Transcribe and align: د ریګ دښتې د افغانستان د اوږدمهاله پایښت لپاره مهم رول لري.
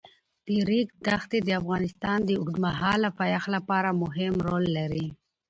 د 0.45 0.47
ریګ 0.67 0.87
دښتې 1.05 1.39
د 1.43 1.49
افغانستان 1.61 2.17
د 2.25 2.29
اوږدمهاله 2.39 3.09
پایښت 3.19 3.49
لپاره 3.55 3.97
مهم 4.03 4.33
رول 4.47 4.65
لري. 4.77 5.07